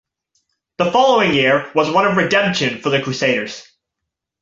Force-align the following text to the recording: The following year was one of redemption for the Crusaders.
The 0.79 0.91
following 0.91 1.35
year 1.35 1.69
was 1.75 1.91
one 1.91 2.07
of 2.07 2.17
redemption 2.17 2.79
for 2.81 2.89
the 2.89 3.03
Crusaders. 3.03 3.67